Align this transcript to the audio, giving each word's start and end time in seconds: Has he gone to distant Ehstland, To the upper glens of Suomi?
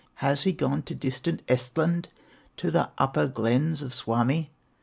Has 0.15 0.45
he 0.45 0.51
gone 0.51 0.81
to 0.89 0.95
distant 0.95 1.45
Ehstland, 1.45 2.05
To 2.57 2.71
the 2.71 2.89
upper 2.97 3.27
glens 3.27 3.83
of 3.83 3.93
Suomi? 3.93 4.49